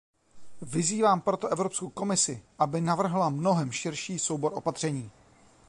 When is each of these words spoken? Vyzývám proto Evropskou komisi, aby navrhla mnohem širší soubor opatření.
Vyzývám 0.61 1.21
proto 1.21 1.47
Evropskou 1.47 1.89
komisi, 1.89 2.43
aby 2.59 2.81
navrhla 2.81 3.29
mnohem 3.29 3.71
širší 3.71 4.19
soubor 4.19 4.51
opatření. 4.55 5.11